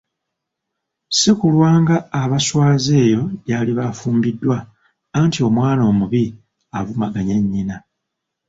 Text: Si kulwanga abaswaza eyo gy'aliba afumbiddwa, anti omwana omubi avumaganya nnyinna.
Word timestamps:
Si 1.19 1.31
kulwanga 1.39 1.95
abaswaza 2.21 2.93
eyo 3.05 3.21
gy'aliba 3.45 3.83
afumbiddwa, 3.91 4.57
anti 5.17 5.39
omwana 5.47 5.81
omubi 5.91 6.23
avumaganya 6.77 7.35
nnyinna. 7.41 7.77